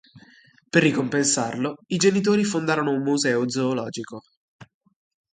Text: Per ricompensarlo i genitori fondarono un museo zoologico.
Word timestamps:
Per 0.69 0.81
ricompensarlo 0.81 1.77
i 1.89 1.97
genitori 1.97 2.43
fondarono 2.43 2.89
un 2.89 3.03
museo 3.03 3.47
zoologico. 3.47 4.23